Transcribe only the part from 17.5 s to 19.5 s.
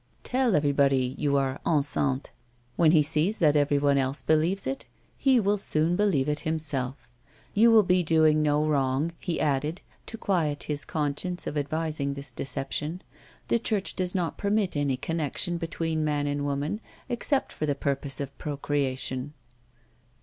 for the purpose of procreation."